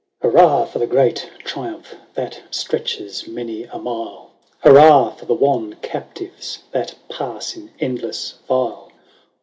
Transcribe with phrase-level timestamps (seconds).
[0.23, 0.65] Hurrah!
[0.65, 4.31] for the great triumph That stretches many a mile.
[4.63, 5.11] Hurrah!
[5.11, 8.91] for the wan captives That pass in endless file.